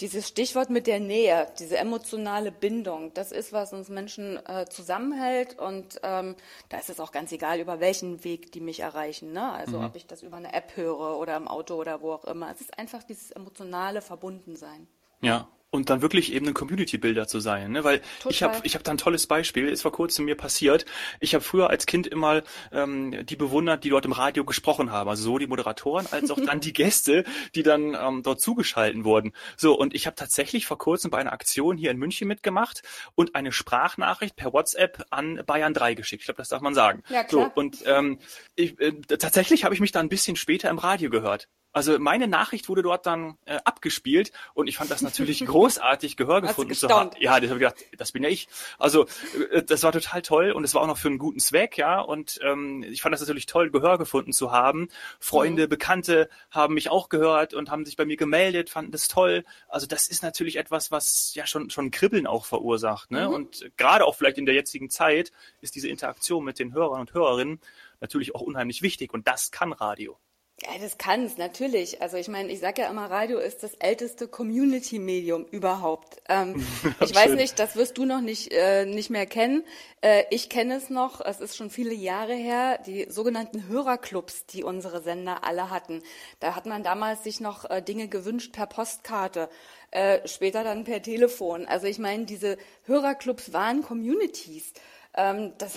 dieses 0.00 0.26
Stichwort 0.28 0.70
mit 0.70 0.86
der 0.86 0.98
Nähe, 0.98 1.46
diese 1.58 1.78
emotionale 1.78 2.50
Bindung, 2.50 3.14
das 3.14 3.30
ist, 3.30 3.52
was 3.52 3.72
uns 3.72 3.88
Menschen 3.88 4.44
äh, 4.46 4.66
zusammenhält. 4.68 5.58
Und 5.58 6.00
ähm, 6.02 6.34
da 6.68 6.78
ist 6.78 6.90
es 6.90 6.98
auch 6.98 7.12
ganz 7.12 7.30
egal, 7.32 7.60
über 7.60 7.80
welchen 7.80 8.24
Weg 8.24 8.50
die 8.52 8.60
mich 8.60 8.80
erreichen. 8.80 9.32
Ne? 9.32 9.52
Also 9.52 9.78
mhm. 9.78 9.84
ob 9.86 9.96
ich 9.96 10.06
das 10.06 10.22
über 10.22 10.36
eine 10.36 10.52
App 10.52 10.76
höre 10.76 11.18
oder 11.18 11.36
im 11.36 11.46
Auto 11.46 11.76
oder 11.76 12.00
wo 12.00 12.12
auch 12.12 12.24
immer. 12.24 12.50
Es 12.50 12.60
ist 12.60 12.76
einfach 12.78 13.04
dieses 13.04 13.30
emotionale 13.30 14.02
Verbundensein. 14.02 14.88
Ja, 15.20 15.48
und 15.74 15.90
dann 15.90 16.02
wirklich 16.02 16.32
eben 16.32 16.46
ein 16.46 16.54
Community-Builder 16.54 17.26
zu 17.26 17.40
sein, 17.40 17.72
ne? 17.72 17.82
Weil 17.82 17.98
Total. 17.98 18.30
ich 18.30 18.42
habe 18.44 18.60
ich 18.62 18.74
hab 18.76 18.84
da 18.84 18.92
ein 18.92 18.96
tolles 18.96 19.26
Beispiel, 19.26 19.68
ist 19.68 19.82
vor 19.82 19.90
kurzem 19.90 20.24
mir 20.24 20.36
passiert. 20.36 20.84
Ich 21.18 21.34
habe 21.34 21.42
früher 21.42 21.68
als 21.68 21.86
Kind 21.86 22.06
immer 22.06 22.44
ähm, 22.70 23.26
die 23.26 23.34
bewundert, 23.34 23.82
die 23.82 23.88
dort 23.88 24.04
im 24.04 24.12
Radio 24.12 24.44
gesprochen 24.44 24.92
haben, 24.92 25.10
also 25.10 25.24
so 25.24 25.38
die 25.38 25.48
Moderatoren 25.48 26.06
als 26.12 26.30
auch 26.30 26.38
dann 26.46 26.60
die 26.60 26.72
Gäste, 26.72 27.24
die 27.56 27.64
dann 27.64 27.96
ähm, 28.00 28.22
dort 28.22 28.40
zugeschalten 28.40 29.04
wurden. 29.04 29.32
So 29.56 29.76
und 29.76 29.94
ich 29.94 30.06
habe 30.06 30.14
tatsächlich 30.14 30.64
vor 30.64 30.78
kurzem 30.78 31.10
bei 31.10 31.18
einer 31.18 31.32
Aktion 31.32 31.76
hier 31.76 31.90
in 31.90 31.98
München 31.98 32.28
mitgemacht 32.28 32.82
und 33.16 33.34
eine 33.34 33.50
Sprachnachricht 33.50 34.36
per 34.36 34.52
WhatsApp 34.52 35.04
an 35.10 35.42
Bayern 35.44 35.74
3 35.74 35.94
geschickt. 35.94 36.22
Ich 36.22 36.26
glaube, 36.26 36.38
das 36.38 36.50
darf 36.50 36.62
man 36.62 36.74
sagen. 36.74 37.02
Ja, 37.08 37.24
klar. 37.24 37.50
So 37.52 37.60
und 37.60 37.78
ähm, 37.86 38.20
ich, 38.54 38.78
äh, 38.78 38.92
tatsächlich 38.92 39.64
habe 39.64 39.74
ich 39.74 39.80
mich 39.80 39.90
da 39.90 39.98
ein 39.98 40.08
bisschen 40.08 40.36
später 40.36 40.70
im 40.70 40.78
Radio 40.78 41.10
gehört. 41.10 41.48
Also 41.74 41.98
meine 41.98 42.28
Nachricht 42.28 42.68
wurde 42.68 42.82
dort 42.82 43.04
dann 43.04 43.36
äh, 43.46 43.58
abgespielt 43.64 44.30
und 44.54 44.68
ich 44.68 44.76
fand 44.76 44.92
das 44.92 45.02
natürlich 45.02 45.44
großartig, 45.46 46.16
Gehör 46.16 46.40
gefunden 46.40 46.72
zu 46.72 46.88
haben. 46.88 47.10
Ja, 47.18 47.40
das 47.40 47.50
habe 47.50 47.60
ich 47.60 47.68
gedacht, 47.68 47.84
das 47.98 48.12
bin 48.12 48.22
ja 48.22 48.28
ich. 48.28 48.48
Also 48.78 49.06
äh, 49.50 49.62
das 49.64 49.82
war 49.82 49.90
total 49.90 50.22
toll 50.22 50.52
und 50.52 50.62
es 50.62 50.72
war 50.74 50.82
auch 50.82 50.86
noch 50.86 50.98
für 50.98 51.08
einen 51.08 51.18
guten 51.18 51.40
Zweck, 51.40 51.76
ja. 51.76 52.00
Und 52.00 52.38
ähm, 52.42 52.84
ich 52.84 53.02
fand 53.02 53.12
das 53.12 53.20
natürlich 53.20 53.46
toll, 53.46 53.72
Gehör 53.72 53.98
gefunden 53.98 54.32
zu 54.32 54.52
haben. 54.52 54.88
Freunde, 55.18 55.64
mhm. 55.64 55.68
Bekannte 55.68 56.28
haben 56.52 56.74
mich 56.74 56.90
auch 56.90 57.08
gehört 57.08 57.54
und 57.54 57.72
haben 57.72 57.84
sich 57.84 57.96
bei 57.96 58.04
mir 58.04 58.16
gemeldet, 58.16 58.70
fanden 58.70 58.92
das 58.92 59.08
toll. 59.08 59.44
Also 59.66 59.88
das 59.88 60.06
ist 60.06 60.22
natürlich 60.22 60.56
etwas, 60.56 60.92
was 60.92 61.34
ja 61.34 61.44
schon 61.44 61.70
schon 61.70 61.90
Kribbeln 61.90 62.28
auch 62.28 62.44
verursacht. 62.44 63.10
Ne? 63.10 63.26
Mhm. 63.26 63.34
Und 63.34 63.70
gerade 63.76 64.04
auch 64.04 64.14
vielleicht 64.14 64.38
in 64.38 64.46
der 64.46 64.54
jetzigen 64.54 64.90
Zeit 64.90 65.32
ist 65.60 65.74
diese 65.74 65.88
Interaktion 65.88 66.44
mit 66.44 66.60
den 66.60 66.72
Hörern 66.72 67.00
und 67.00 67.14
Hörerinnen 67.14 67.60
natürlich 68.00 68.34
auch 68.36 68.42
unheimlich 68.42 68.80
wichtig 68.82 69.12
und 69.12 69.26
das 69.26 69.50
kann 69.50 69.72
Radio. 69.72 70.18
Ja, 70.62 70.78
das 70.80 70.98
kann 70.98 71.24
es 71.24 71.36
natürlich. 71.36 72.00
Also 72.00 72.16
ich 72.16 72.28
meine, 72.28 72.52
ich 72.52 72.60
sage 72.60 72.82
ja 72.82 72.88
immer, 72.88 73.10
Radio 73.10 73.38
ist 73.38 73.64
das 73.64 73.74
älteste 73.74 74.28
Community-Medium 74.28 75.46
überhaupt. 75.46 76.22
Ähm, 76.28 76.64
ich 77.00 77.12
weiß 77.12 77.32
nicht, 77.32 77.58
das 77.58 77.74
wirst 77.74 77.98
du 77.98 78.04
noch 78.04 78.20
nicht, 78.20 78.52
äh, 78.52 78.86
nicht 78.86 79.10
mehr 79.10 79.26
kennen. 79.26 79.64
Äh, 80.00 80.24
ich 80.30 80.48
kenne 80.48 80.76
es 80.76 80.90
noch, 80.90 81.20
es 81.20 81.40
ist 81.40 81.56
schon 81.56 81.70
viele 81.70 81.92
Jahre 81.92 82.34
her, 82.34 82.78
die 82.86 83.06
sogenannten 83.10 83.66
Hörerclubs, 83.66 84.46
die 84.46 84.62
unsere 84.62 85.02
Sender 85.02 85.42
alle 85.42 85.70
hatten. 85.70 86.02
Da 86.38 86.54
hat 86.54 86.66
man 86.66 86.84
damals 86.84 87.24
sich 87.24 87.40
noch 87.40 87.68
äh, 87.68 87.82
Dinge 87.82 88.06
gewünscht 88.06 88.52
per 88.52 88.66
Postkarte, 88.66 89.48
äh, 89.90 90.26
später 90.28 90.62
dann 90.62 90.84
per 90.84 91.02
Telefon. 91.02 91.66
Also 91.66 91.88
ich 91.88 91.98
meine, 91.98 92.26
diese 92.26 92.58
Hörerclubs 92.84 93.52
waren 93.52 93.82
Communities. 93.82 94.72
Ähm, 95.16 95.52
das 95.58 95.76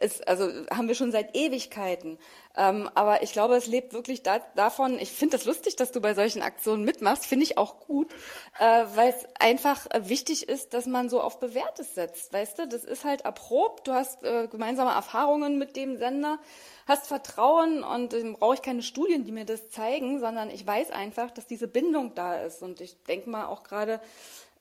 ist, 0.00 0.28
also 0.28 0.48
haben 0.70 0.88
wir 0.88 0.94
schon 0.94 1.12
seit 1.12 1.34
Ewigkeiten. 1.34 2.18
Ähm, 2.56 2.88
aber 2.94 3.22
ich 3.22 3.32
glaube, 3.32 3.56
es 3.56 3.66
lebt 3.66 3.94
wirklich 3.94 4.22
da, 4.22 4.38
davon. 4.54 4.98
Ich 5.00 5.10
finde 5.10 5.36
das 5.36 5.44
lustig, 5.44 5.74
dass 5.74 5.90
du 5.90 6.00
bei 6.00 6.14
solchen 6.14 6.42
Aktionen 6.42 6.84
mitmachst. 6.84 7.26
Finde 7.26 7.44
ich 7.44 7.58
auch 7.58 7.80
gut, 7.80 8.12
äh, 8.60 8.84
weil 8.94 9.10
es 9.10 9.26
einfach 9.40 9.86
äh, 9.90 10.08
wichtig 10.08 10.48
ist, 10.48 10.74
dass 10.74 10.86
man 10.86 11.08
so 11.08 11.20
auf 11.20 11.40
Bewährtes 11.40 11.94
setzt. 11.94 12.32
Weißt 12.32 12.58
du, 12.58 12.68
das 12.68 12.84
ist 12.84 13.04
halt 13.04 13.22
erprobt. 13.22 13.88
Du 13.88 13.92
hast 13.92 14.22
äh, 14.22 14.46
gemeinsame 14.46 14.92
Erfahrungen 14.92 15.58
mit 15.58 15.74
dem 15.74 15.96
Sender, 15.96 16.38
hast 16.86 17.06
Vertrauen 17.06 17.82
und 17.82 18.12
dann 18.12 18.34
brauche 18.34 18.54
ich 18.54 18.62
keine 18.62 18.82
Studien, 18.82 19.24
die 19.24 19.32
mir 19.32 19.46
das 19.46 19.70
zeigen, 19.70 20.20
sondern 20.20 20.50
ich 20.50 20.64
weiß 20.64 20.90
einfach, 20.92 21.30
dass 21.32 21.46
diese 21.46 21.66
Bindung 21.66 22.14
da 22.14 22.40
ist. 22.42 22.62
Und 22.62 22.80
ich 22.80 23.02
denke 23.04 23.30
mal 23.30 23.46
auch 23.46 23.64
gerade 23.64 24.00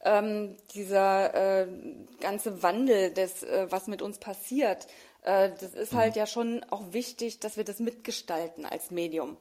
ähm, 0.03 0.55
dieser 0.73 1.63
äh, 1.63 1.67
ganze 2.19 2.63
Wandel, 2.63 3.11
des, 3.11 3.43
äh, 3.43 3.67
was 3.69 3.87
mit 3.87 4.01
uns 4.01 4.17
passiert, 4.17 4.87
äh, 5.23 5.51
das 5.59 5.73
ist 5.73 5.93
halt 5.93 6.15
mhm. 6.15 6.19
ja 6.19 6.25
schon 6.27 6.65
auch 6.69 6.91
wichtig, 6.91 7.39
dass 7.39 7.57
wir 7.57 7.63
das 7.63 7.79
mitgestalten 7.79 8.65
als 8.65 8.91
Medium. 8.91 9.37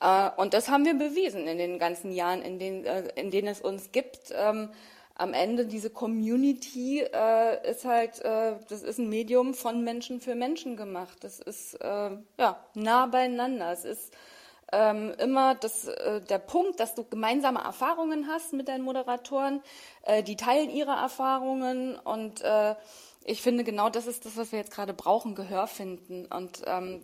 Äh, 0.00 0.30
und 0.36 0.54
das 0.54 0.68
haben 0.68 0.84
wir 0.84 0.94
bewiesen 0.94 1.46
in 1.46 1.58
den 1.58 1.78
ganzen 1.78 2.12
Jahren, 2.12 2.42
in, 2.42 2.58
den, 2.58 2.84
äh, 2.84 3.08
in 3.16 3.30
denen 3.30 3.48
es 3.48 3.60
uns 3.60 3.92
gibt. 3.92 4.32
Ähm, 4.32 4.70
am 5.14 5.32
Ende 5.32 5.66
diese 5.66 5.88
Community 5.88 7.00
äh, 7.00 7.70
ist 7.70 7.86
halt, 7.86 8.22
das 8.22 8.82
ist 8.82 8.98
ein 8.98 9.08
Medium 9.08 9.54
von 9.54 9.82
Menschen 9.82 10.20
für 10.20 10.34
Menschen 10.34 10.76
gemacht. 10.76 11.16
Das 11.24 11.40
ist 11.40 11.78
ja 11.80 12.66
nah 12.74 13.06
beieinander. 13.06 13.72
Es 13.72 13.86
ist 13.86 14.12
ähm, 14.76 15.14
immer 15.18 15.54
das, 15.54 15.88
äh, 15.88 16.20
der 16.20 16.38
Punkt, 16.38 16.80
dass 16.80 16.94
du 16.94 17.04
gemeinsame 17.04 17.60
Erfahrungen 17.60 18.28
hast 18.28 18.52
mit 18.52 18.68
deinen 18.68 18.84
Moderatoren, 18.84 19.62
äh, 20.02 20.22
die 20.22 20.36
teilen 20.36 20.68
ihre 20.68 20.92
Erfahrungen 20.92 21.96
und 21.96 22.42
äh, 22.42 22.74
ich 23.24 23.40
finde 23.42 23.64
genau 23.64 23.88
das 23.88 24.06
ist 24.06 24.26
das, 24.26 24.36
was 24.36 24.52
wir 24.52 24.58
jetzt 24.58 24.72
gerade 24.72 24.92
brauchen, 24.92 25.34
Gehör 25.34 25.66
finden 25.66 26.26
und 26.26 26.62
ähm, 26.66 27.02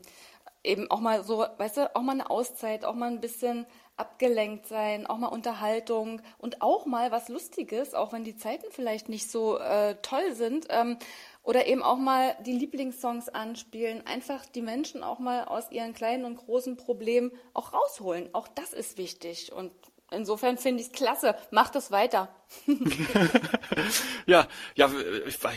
eben 0.63 0.91
auch 0.91 1.01
mal 1.01 1.25
so, 1.25 1.47
weißt 1.57 1.79
du, 1.79 1.97
auch 1.97 2.03
mal 2.03 2.13
eine 2.13 2.31
Auszeit, 2.31 2.85
auch 2.85 2.95
mal 2.95 3.11
ein 3.11 3.21
bisschen 3.21 3.67
abgelenkt 3.97 4.67
sein, 4.67 5.07
auch 5.07 5.19
mal 5.19 5.29
Unterhaltung 5.29 6.23
und 6.39 6.63
auch 6.63 6.87
mal 6.87 7.11
was 7.11 7.29
Lustiges, 7.29 7.95
auch 7.95 8.13
wenn 8.13 8.25
die 8.25 8.37
Zeiten 8.37 8.67
vielleicht 8.71 9.09
nicht 9.09 9.31
so 9.31 9.59
äh, 9.59 9.97
toll 10.03 10.35
sind. 10.35 10.67
Ähm, 10.71 10.99
oder 11.43 11.67
eben 11.67 11.83
auch 11.83 11.99
mal 11.99 12.37
die 12.47 12.53
Lieblingssongs 12.53 13.29
anspielen, 13.29 14.07
einfach 14.07 14.47
die 14.47 14.63
Menschen 14.63 15.03
auch 15.03 15.19
mal 15.19 15.45
aus 15.45 15.71
ihren 15.71 15.93
kleinen 15.93 16.25
und 16.25 16.37
großen 16.37 16.77
Problemen 16.77 17.33
auch 17.53 17.73
rausholen. 17.73 18.29
Auch 18.33 18.49
das 18.49 18.73
ist 18.73 18.97
wichtig. 18.97 19.53
Und 19.53 19.73
insofern 20.13 20.59
finde 20.59 20.83
ich 20.83 20.89
es 20.89 20.93
klasse. 20.93 21.35
Macht 21.51 21.77
es 21.77 21.91
weiter. 21.91 22.29
ja, 24.27 24.47
ja, 24.75 24.91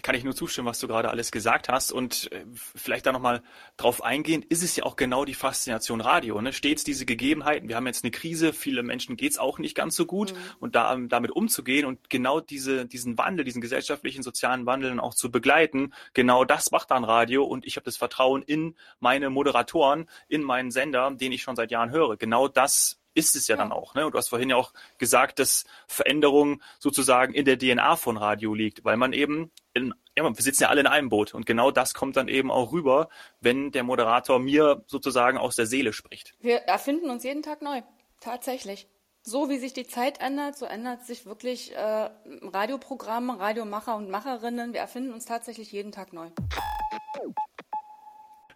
kann 0.01 0.15
ich 0.15 0.23
nur 0.23 0.35
zustimmen, 0.35 0.67
was 0.67 0.79
du 0.79 0.87
gerade 0.87 1.09
alles 1.09 1.31
gesagt 1.31 1.69
hast. 1.69 1.91
Und 1.91 2.31
äh, 2.31 2.45
vielleicht 2.53 3.05
da 3.05 3.11
nochmal 3.11 3.43
drauf 3.77 4.03
eingehen, 4.03 4.43
ist 4.47 4.63
es 4.63 4.75
ja 4.75 4.83
auch 4.83 4.95
genau 4.95 5.25
die 5.25 5.33
Faszination 5.33 6.01
Radio. 6.01 6.39
Ne? 6.41 6.53
Stets 6.53 6.83
diese 6.83 7.05
Gegebenheiten. 7.05 7.67
Wir 7.69 7.75
haben 7.75 7.87
jetzt 7.87 8.03
eine 8.03 8.11
Krise, 8.11 8.53
viele 8.53 8.83
Menschen 8.83 9.17
geht's 9.17 9.37
auch 9.37 9.59
nicht 9.59 9.75
ganz 9.75 9.95
so 9.95 10.05
gut. 10.05 10.33
Mhm. 10.33 10.37
Und 10.59 10.75
da, 10.75 10.95
damit 10.95 11.31
umzugehen 11.31 11.85
und 11.85 12.09
genau 12.09 12.39
diese, 12.39 12.85
diesen 12.85 13.17
Wandel, 13.17 13.45
diesen 13.45 13.61
gesellschaftlichen, 13.61 14.23
sozialen 14.23 14.65
Wandel 14.65 14.89
dann 14.89 14.99
auch 14.99 15.13
zu 15.13 15.31
begleiten, 15.31 15.93
genau 16.13 16.45
das 16.45 16.71
macht 16.71 16.91
dann 16.91 17.03
Radio. 17.03 17.43
Und 17.43 17.65
ich 17.65 17.75
habe 17.75 17.85
das 17.85 17.97
Vertrauen 17.97 18.41
in 18.41 18.75
meine 18.99 19.29
Moderatoren, 19.29 20.09
in 20.27 20.43
meinen 20.43 20.71
Sender, 20.71 21.11
den 21.11 21.31
ich 21.31 21.41
schon 21.41 21.55
seit 21.55 21.71
Jahren 21.71 21.91
höre. 21.91 22.17
Genau 22.17 22.47
das 22.47 22.99
ist 23.15 23.35
es 23.35 23.47
ja, 23.47 23.55
ja, 23.55 23.63
dann 23.63 23.71
auch. 23.71 23.95
Ne? 23.95 24.05
Und 24.05 24.13
du 24.13 24.17
hast 24.17 24.29
vorhin 24.29 24.49
ja 24.49 24.57
auch 24.57 24.73
gesagt, 24.99 25.39
dass 25.39 25.65
Veränderung 25.87 26.61
sozusagen 26.79 27.33
in 27.33 27.45
der 27.45 27.57
DNA 27.57 27.95
von 27.95 28.17
Radio 28.17 28.53
liegt, 28.53 28.85
weil 28.85 28.97
man 28.97 29.13
eben, 29.13 29.51
in, 29.73 29.93
ja, 30.15 30.23
wir 30.23 30.35
sitzen 30.35 30.63
ja 30.63 30.69
alle 30.69 30.81
in 30.81 30.87
einem 30.87 31.09
Boot 31.09 31.33
und 31.33 31.45
genau 31.45 31.71
das 31.71 31.93
kommt 31.93 32.17
dann 32.17 32.27
eben 32.27 32.51
auch 32.51 32.71
rüber, 32.71 33.09
wenn 33.41 33.71
der 33.71 33.83
Moderator 33.83 34.37
mir 34.39 34.83
sozusagen 34.85 35.37
aus 35.37 35.55
der 35.55 35.65
Seele 35.65 35.93
spricht. 35.93 36.35
Wir 36.41 36.57
erfinden 36.57 37.09
uns 37.09 37.23
jeden 37.23 37.41
Tag 37.41 37.61
neu, 37.61 37.81
tatsächlich. 38.19 38.87
So 39.23 39.49
wie 39.49 39.57
sich 39.57 39.73
die 39.73 39.87
Zeit 39.87 40.21
ändert, 40.21 40.55
so 40.55 40.67
ändert 40.67 41.03
sich 41.03 41.25
wirklich 41.25 41.75
äh, 41.75 42.09
Radioprogramme, 42.43 43.39
Radiomacher 43.39 43.95
und 43.95 44.11
Macherinnen. 44.11 44.73
Wir 44.73 44.81
erfinden 44.81 45.13
uns 45.13 45.25
tatsächlich 45.25 45.71
jeden 45.71 45.91
Tag 45.91 46.13
neu. 46.13 46.29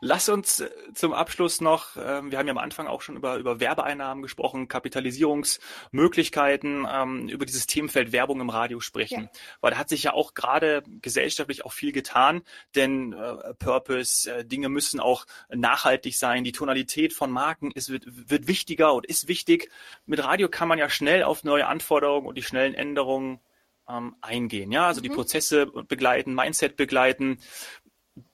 Lass 0.02 0.30
uns 0.30 0.62
äh, 0.62 0.70
zum 0.94 1.12
Abschluss 1.14 1.60
noch, 1.60 1.98
ähm, 1.98 2.32
wir 2.32 2.40
haben 2.40 2.48
ja 2.48 2.52
am 2.52 2.58
Anfang 2.58 2.88
auch 2.88 3.02
schon 3.02 3.18
über, 3.18 3.36
über 3.36 3.60
Werbeeinnahmen 3.60 4.22
gesprochen, 4.22 4.70
Kapitalisierungsmöglichkeiten, 4.70 6.88
ähm, 6.90 7.28
über 7.28 7.46
dieses 7.46 7.68
Themenfeld 7.68 8.14
Werbung 8.14 8.40
im 8.40 8.50
Radio 8.50 8.80
sprechen. 8.80 9.24
Ja. 9.24 9.30
Weil 9.60 9.72
da 9.72 9.78
hat 9.78 9.90
sich 9.90 10.04
ja 10.04 10.14
auch 10.14 10.36
gerade 10.36 10.84
gesellschaftlich 11.02 11.66
auch 11.66 11.74
viel 11.74 11.92
getan, 11.92 12.44
denn 12.76 13.12
äh, 13.12 13.54
Purpose, 13.56 14.32
äh, 14.32 14.46
Dinge 14.46 14.70
müssen 14.70 15.02
auch 15.02 15.26
nachhaltig 15.50 16.18
sein, 16.18 16.46
die 16.46 16.54
Tonalität 16.54 17.12
von 17.14 17.30
Marken 17.30 17.72
ist, 17.72 17.90
wird, 17.90 18.06
wird 18.08 18.48
wichtiger 18.48 18.94
und 18.94 19.06
ist 19.06 19.28
wichtig. 19.28 19.70
Mit 20.06 20.24
Radio 20.24 20.48
kann 20.48 20.70
man 20.70 20.80
ja 20.80 20.90
schnell 20.90 21.24
auf 21.24 21.44
neue 21.44 21.68
Anforderungen 21.68 22.26
und 22.26 22.38
die 22.38 22.44
schnellen 22.44 22.74
Änderungen 22.74 23.42
ähm, 23.90 24.16
eingehen. 24.22 24.72
Ja, 24.72 24.88
also 24.88 25.02
mhm. 25.02 25.04
die 25.04 25.10
Prozesse 25.10 25.66
begleiten, 25.66 26.34
Mindset 26.34 26.78
begleiten. 26.78 27.40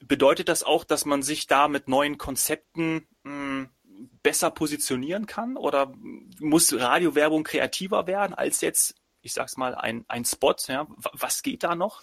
Bedeutet 0.06 0.50
das 0.50 0.64
auch, 0.64 0.84
dass 0.84 1.06
man 1.06 1.24
sich 1.24 1.48
da 1.48 1.68
mit 1.68 1.88
neuen 1.88 2.18
Konzepten 2.18 3.08
hm, 3.24 3.70
besser 4.24 4.52
positionieren 4.52 5.26
kann? 5.26 5.58
Oder 5.58 5.94
muss 6.40 6.74
Radiowerbung 6.74 7.44
kreativer 7.44 8.08
werden 8.08 8.34
als 8.34 8.62
jetzt, 8.62 8.96
ich 9.22 9.34
sag's 9.34 9.58
mal, 9.58 9.76
ein, 9.76 10.06
ein 10.08 10.26
Spot? 10.26 10.56
Ja? 10.68 10.88
Was 11.14 11.44
geht 11.44 11.64
da 11.64 11.76
noch? 11.76 12.02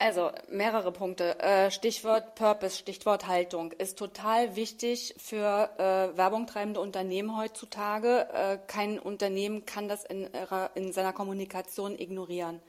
Also 0.00 0.30
mehrere 0.48 0.92
Punkte. 0.92 1.40
Äh, 1.40 1.72
Stichwort 1.72 2.36
Purpose, 2.36 2.78
Stichwort 2.78 3.26
Haltung 3.26 3.72
ist 3.72 3.98
total 3.98 4.54
wichtig 4.54 5.14
für 5.18 5.70
äh, 5.76 6.16
Werbung 6.16 6.46
treibende 6.46 6.78
Unternehmen 6.78 7.36
heutzutage. 7.36 8.28
Äh, 8.32 8.58
kein 8.68 9.00
Unternehmen 9.00 9.66
kann 9.66 9.88
das 9.88 10.04
in, 10.04 10.28
in 10.76 10.92
seiner 10.92 11.12
Kommunikation 11.12 11.98
ignorieren. 11.98 12.60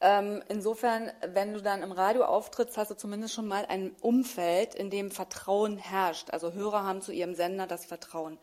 Ähm, 0.00 0.42
insofern, 0.48 1.10
wenn 1.26 1.54
du 1.54 1.60
dann 1.60 1.82
im 1.82 1.90
Radio 1.90 2.24
auftrittst, 2.24 2.76
hast 2.76 2.90
du 2.90 2.94
zumindest 2.94 3.34
schon 3.34 3.48
mal 3.48 3.66
ein 3.66 3.96
Umfeld, 4.00 4.74
in 4.74 4.90
dem 4.90 5.10
Vertrauen 5.10 5.76
herrscht. 5.76 6.30
Also 6.30 6.52
Hörer 6.52 6.84
haben 6.84 7.02
zu 7.02 7.12
ihrem 7.12 7.34
Sender 7.34 7.66
das 7.66 7.84
Vertrauen. 7.84 8.38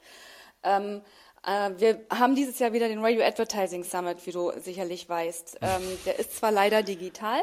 Ähm, 0.63 1.01
äh, 1.45 1.71
wir 1.77 2.01
haben 2.09 2.35
dieses 2.35 2.59
Jahr 2.59 2.73
wieder 2.73 2.89
den 2.89 3.03
Radio 3.03 3.23
Advertising 3.23 3.85
Summit, 3.85 4.25
wie 4.25 4.31
du 4.31 4.51
sicherlich 4.59 5.07
weißt. 5.07 5.59
Ähm, 5.61 5.97
der 6.05 6.19
ist 6.19 6.35
zwar 6.35 6.51
leider 6.51 6.83
digital, 6.83 7.41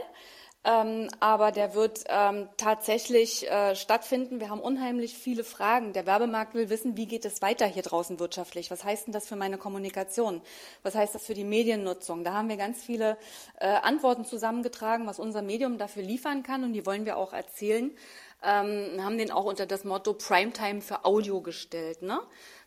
ähm, 0.64 1.08
aber 1.18 1.50
der 1.50 1.74
wird 1.74 2.04
ähm, 2.08 2.48
tatsächlich 2.56 3.50
äh, 3.50 3.74
stattfinden. 3.74 4.38
Wir 4.38 4.48
haben 4.48 4.60
unheimlich 4.60 5.14
viele 5.18 5.42
Fragen. 5.42 5.92
Der 5.92 6.06
Werbemarkt 6.06 6.54
will 6.54 6.70
wissen, 6.70 6.96
wie 6.96 7.06
geht 7.06 7.24
es 7.24 7.42
weiter 7.42 7.66
hier 7.66 7.82
draußen 7.82 8.20
wirtschaftlich? 8.20 8.70
Was 8.70 8.84
heißt 8.84 9.06
denn 9.06 9.12
das 9.12 9.26
für 9.26 9.34
meine 9.34 9.58
Kommunikation? 9.58 10.40
Was 10.84 10.94
heißt 10.94 11.16
das 11.16 11.26
für 11.26 11.34
die 11.34 11.44
Mediennutzung? 11.44 12.22
Da 12.22 12.34
haben 12.34 12.48
wir 12.48 12.56
ganz 12.56 12.80
viele 12.80 13.16
äh, 13.58 13.66
Antworten 13.66 14.24
zusammengetragen, 14.24 15.06
was 15.06 15.18
unser 15.18 15.42
Medium 15.42 15.78
dafür 15.78 16.04
liefern 16.04 16.44
kann 16.44 16.62
und 16.62 16.74
die 16.74 16.86
wollen 16.86 17.06
wir 17.06 17.16
auch 17.16 17.32
erzählen. 17.32 17.90
Ähm, 18.44 19.02
haben 19.04 19.18
den 19.18 19.30
auch 19.30 19.44
unter 19.44 19.66
das 19.66 19.84
Motto 19.84 20.14
Primetime 20.14 20.80
für 20.80 21.04
Audio 21.04 21.40
gestellt. 21.40 22.02
Ne? 22.02 22.20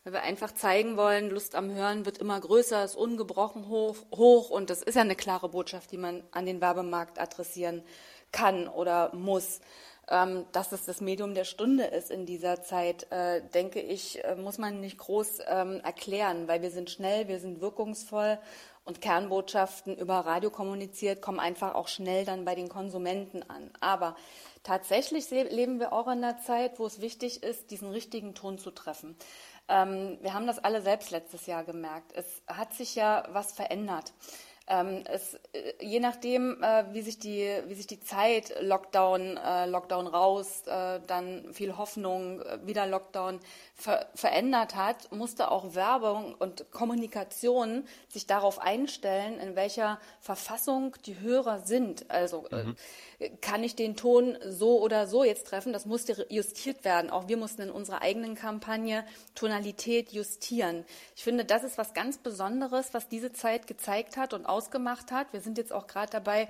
weil 0.06 0.14
wir 0.14 0.22
einfach 0.22 0.54
zeigen 0.54 0.98
wollen, 0.98 1.32
Lust 1.32 1.56
am 1.56 1.74
Hören 1.74 2.06
wird 2.06 2.20
immer 2.20 2.40
größer, 2.40 2.86
ist 2.86 2.96
ungebrochen 2.96 3.68
hoch, 3.68 3.96
hoch 4.16 4.52
und 4.52 4.70
das 4.70 4.84
ist 4.84 4.94
ja 4.94 5.02
eine 5.02 5.16
klare 5.16 5.50
Botschaft, 5.50 5.92
die 5.92 5.98
man 5.98 6.24
an 6.32 6.46
den 6.46 6.62
Werbemarkt 6.62 7.20
adressieren 7.20 7.84
kann 8.32 8.68
oder 8.68 9.14
muss. 9.16 9.62
Ähm, 10.08 10.46
dass 10.52 10.72
es 10.72 10.86
das 10.86 11.02
Medium 11.02 11.34
der 11.34 11.46
Stunde 11.46 11.86
ist 11.86 12.12
in 12.12 12.28
dieser 12.28 12.62
Zeit, 12.62 13.12
äh, 13.12 13.42
denke 13.56 13.82
ich, 13.82 14.24
äh, 14.24 14.36
muss 14.36 14.60
man 14.60 14.80
nicht 14.80 15.00
groß 15.00 15.40
ähm, 15.48 15.82
erklären, 15.84 16.48
weil 16.48 16.62
wir 16.62 16.70
sind 16.70 16.92
schnell, 16.92 17.28
wir 17.28 17.40
sind 17.40 17.60
wirkungsvoll 17.60 18.38
und 18.86 19.02
Kernbotschaften 19.02 19.98
über 19.98 20.20
Radio 20.20 20.52
kommuniziert 20.52 21.22
kommen 21.22 21.40
einfach 21.40 21.74
auch 21.74 21.88
schnell 21.88 22.24
dann 22.24 22.46
bei 22.46 22.54
den 22.56 22.70
Konsumenten 22.70 23.44
an. 23.50 23.72
Aber 23.82 24.16
tatsächlich 24.64 25.30
leben 25.32 25.80
wir 25.80 25.92
auch 25.92 26.06
in 26.08 26.24
einer 26.24 26.38
Zeit, 26.38 26.80
wo 26.80 26.86
es 26.86 27.02
wichtig 27.02 27.44
ist, 27.44 27.72
diesen 27.72 27.90
richtigen 27.90 28.36
Ton 28.36 28.60
zu 28.60 28.72
treffen. 28.72 29.18
Ähm, 29.68 30.20
wir 30.22 30.34
haben 30.34 30.46
das 30.46 30.60
alle 30.60 30.82
selbst 30.82 31.10
letztes 31.10 31.48
Jahr 31.48 31.64
gemerkt. 31.64 32.12
Es 32.14 32.44
hat 32.48 32.74
sich 32.74 32.94
ja 32.94 33.28
was 33.32 33.54
verändert. 33.54 34.14
Ähm, 34.68 35.04
es, 35.06 35.36
äh, 35.54 35.74
je 35.80 36.00
nachdem, 36.00 36.64
äh, 36.64 36.86
wie, 36.92 37.02
sich 37.04 37.20
die, 37.20 37.48
wie 37.68 37.76
sich 37.76 37.86
die 37.86 38.00
Zeit, 38.00 38.52
Lockdown, 38.62 39.38
äh, 39.38 39.68
Lockdown 39.68 40.08
raus, 40.08 40.64
äh, 40.66 41.00
dann 41.06 41.54
viel 41.54 41.78
Hoffnung, 41.78 42.42
äh, 42.42 42.58
wieder 42.66 42.88
Lockdown, 42.88 43.40
ver 43.76 44.08
verändert 44.16 44.76
hat, 44.76 45.12
musste 45.12 45.52
auch 45.52 45.76
Werbung 45.76 46.34
und 46.40 46.72
Kommunikation 46.72 47.86
sich 48.08 48.26
darauf 48.26 48.60
einstellen, 48.60 49.38
in 49.40 49.56
welcher 49.56 50.00
Verfassung 50.22 50.96
die 51.06 51.20
Hörer 51.20 51.60
sind. 51.60 52.10
Also 52.10 52.48
äh, 52.48 52.64
mhm. 52.64 52.76
kann 53.42 53.64
ich 53.64 53.76
den 53.76 53.96
Ton 53.96 54.38
so 54.48 54.82
oder 54.82 55.08
so 55.08 55.24
jetzt 55.24 55.48
treffen? 55.48 55.74
Das 55.74 55.86
musste 55.86 56.26
justiert 56.30 56.86
werden. 56.86 57.12
Auch 57.12 57.28
wir 57.28 57.38
mussten 57.38 57.64
in 57.64 57.70
unserer 57.70 58.02
eigenen 58.02 58.36
Kampagne 58.36 59.06
Tonalität 59.36 60.14
justieren. 60.14 60.86
Ich 61.16 61.24
finde, 61.24 61.44
das 61.44 61.64
ist 61.64 61.78
was 61.78 61.94
ganz 61.94 62.18
Besonderes, 62.18 62.94
was 62.94 63.10
diese 63.10 63.34
Zeit 63.34 63.68
gezeigt 63.68 64.16
hat 64.16 64.34
und 64.34 64.46
ausgemacht 64.56 65.12
hat. 65.12 65.34
Wir 65.34 65.42
sind 65.42 65.58
jetzt 65.58 65.74
auch 65.74 65.88
gerade 65.88 66.12
dabei, 66.12 66.48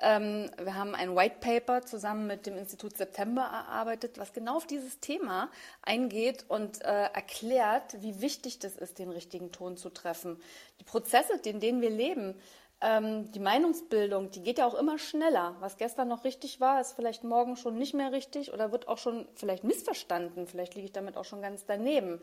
ähm, 0.00 0.50
wir 0.58 0.74
haben 0.74 0.94
ein 0.94 1.14
White 1.14 1.36
Paper 1.40 1.82
zusammen 1.82 2.26
mit 2.26 2.46
dem 2.46 2.56
Institut 2.56 2.96
September 2.96 3.42
erarbeitet, 3.42 4.18
was 4.18 4.32
genau 4.32 4.56
auf 4.56 4.66
dieses 4.66 4.98
Thema 4.98 5.48
eingeht 5.82 6.44
und 6.48 6.82
äh, 6.82 7.04
erklärt, 7.12 8.02
wie 8.02 8.20
wichtig 8.20 8.58
das 8.58 8.74
ist, 8.74 8.98
den 8.98 9.10
richtigen 9.10 9.52
Ton 9.52 9.76
zu 9.76 9.90
treffen. 9.90 10.40
Die 10.80 10.84
Prozesse, 10.84 11.34
in 11.44 11.60
denen 11.60 11.80
wir 11.82 11.90
leben, 11.90 12.34
ähm, 12.80 13.30
die 13.30 13.38
Meinungsbildung, 13.38 14.32
die 14.32 14.42
geht 14.42 14.58
ja 14.58 14.66
auch 14.66 14.74
immer 14.74 14.98
schneller. 14.98 15.54
Was 15.60 15.76
gestern 15.76 16.08
noch 16.08 16.24
richtig 16.24 16.60
war, 16.60 16.80
ist 16.80 16.94
vielleicht 16.94 17.22
morgen 17.22 17.56
schon 17.56 17.78
nicht 17.78 17.94
mehr 17.94 18.10
richtig 18.10 18.52
oder 18.52 18.72
wird 18.72 18.88
auch 18.88 18.98
schon 18.98 19.28
vielleicht 19.36 19.62
missverstanden. 19.62 20.48
Vielleicht 20.48 20.74
liege 20.74 20.86
ich 20.86 20.92
damit 20.92 21.16
auch 21.16 21.24
schon 21.24 21.42
ganz 21.42 21.64
daneben. 21.64 22.20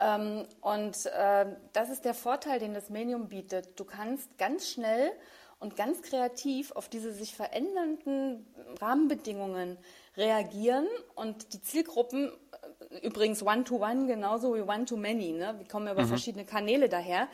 Ähm, 0.00 0.46
und 0.60 1.06
äh, 1.06 1.46
das 1.72 1.90
ist 1.90 2.04
der 2.04 2.14
Vorteil, 2.14 2.58
den 2.58 2.74
das 2.74 2.90
Medium 2.90 3.28
bietet. 3.28 3.78
Du 3.78 3.84
kannst 3.84 4.38
ganz 4.38 4.68
schnell 4.68 5.10
und 5.60 5.76
ganz 5.76 6.02
kreativ 6.02 6.70
auf 6.72 6.88
diese 6.88 7.12
sich 7.12 7.34
verändernden 7.34 8.46
Rahmenbedingungen 8.80 9.76
reagieren 10.16 10.86
und 11.14 11.52
die 11.52 11.60
Zielgruppen 11.60 12.30
äh, 12.90 13.06
übrigens 13.06 13.42
One-to-One 13.42 14.06
genauso 14.06 14.54
wie 14.54 14.60
One-to-Many, 14.60 15.32
ne? 15.32 15.54
wir 15.58 15.66
kommen 15.66 15.88
über 15.88 16.02
mhm. 16.02 16.08
verschiedene 16.08 16.44
Kanäle 16.44 16.88
daher, 16.88 17.28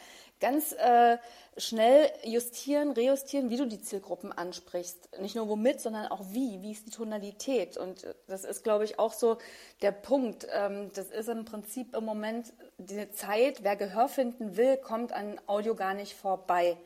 ganz 0.44 0.72
äh, 0.72 1.16
schnell 1.56 2.10
justieren, 2.22 2.92
rejustieren, 2.92 3.48
wie 3.48 3.56
du 3.56 3.66
die 3.66 3.80
Zielgruppen 3.80 4.30
ansprichst. 4.30 5.18
Nicht 5.20 5.36
nur 5.36 5.48
womit, 5.48 5.80
sondern 5.80 6.08
auch 6.08 6.20
wie, 6.32 6.60
wie 6.60 6.72
ist 6.72 6.86
die 6.86 6.90
Tonalität. 6.90 7.78
Und 7.78 8.06
das 8.26 8.44
ist, 8.44 8.62
glaube 8.62 8.84
ich, 8.84 8.98
auch 8.98 9.14
so 9.14 9.38
der 9.80 9.92
Punkt. 9.92 10.46
Ähm, 10.52 10.90
das 10.94 11.10
ist 11.10 11.30
im 11.30 11.46
Prinzip 11.46 11.96
im 11.96 12.04
Moment 12.04 12.52
die 12.76 13.10
Zeit, 13.10 13.64
wer 13.64 13.74
Gehör 13.74 14.08
finden 14.08 14.58
will, 14.58 14.76
kommt 14.76 15.14
an 15.14 15.40
Audio 15.46 15.74
gar 15.74 15.94
nicht 15.94 16.14
vorbei. 16.14 16.76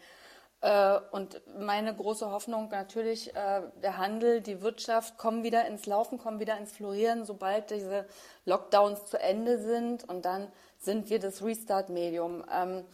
Äh, 0.61 1.00
und 1.11 1.41
meine 1.59 1.97
große 1.97 2.31
Hoffnung 2.31 2.69
natürlich, 2.69 3.35
äh, 3.35 3.62
der 3.83 3.99
Handel, 3.99 4.41
die 4.41 4.62
Wirtschaft 4.62 5.19
kommen 5.19 5.43
wieder 5.43 5.67
ins 5.67 5.87
Laufen, 5.87 6.19
kommen 6.19 6.38
wieder 6.38 6.57
ins 6.59 6.71
Florieren, 6.71 7.25
sobald 7.25 7.71
diese 7.71 8.07
Lockdowns 8.45 9.07
zu 9.07 9.19
Ende 9.19 9.59
sind. 9.59 10.09
Und 10.09 10.25
dann 10.25 10.47
sind 10.79 11.11
wir 11.11 11.19
das 11.19 11.43
Restart-Medium. 11.43 12.45
Ähm, 12.53 12.85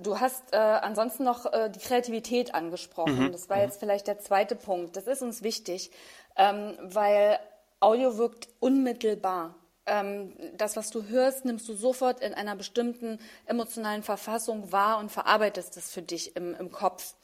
du 0.00 0.20
hast 0.20 0.52
äh, 0.52 0.56
ansonsten 0.56 1.24
noch 1.24 1.52
äh, 1.52 1.70
die 1.70 1.80
Kreativität 1.80 2.54
angesprochen. 2.54 3.26
Mhm. 3.26 3.32
Das 3.32 3.48
war 3.48 3.60
jetzt 3.60 3.80
vielleicht 3.80 4.06
der 4.06 4.18
zweite 4.18 4.56
Punkt. 4.56 4.96
Das 4.96 5.06
ist 5.06 5.22
uns 5.22 5.42
wichtig, 5.42 5.90
ähm, 6.36 6.76
weil 6.82 7.38
Audio 7.80 8.18
wirkt 8.18 8.48
unmittelbar 8.60 9.54
ähm, 9.88 10.32
das, 10.56 10.76
was 10.76 10.90
du 10.90 11.06
hörst, 11.08 11.44
nimmst 11.44 11.68
du 11.68 11.74
sofort 11.74 12.20
in 12.20 12.34
einer 12.34 12.54
bestimmten 12.54 13.18
emotionalen 13.46 14.02
Verfassung 14.02 14.70
wahr 14.70 14.98
und 14.98 15.10
verarbeitest 15.10 15.76
es 15.76 15.90
für 15.90 16.02
dich 16.02 16.36
im, 16.36 16.54
im 16.54 16.70
Kopf. 16.70 17.14